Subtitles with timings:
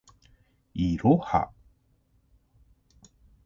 [0.73, 1.51] いろは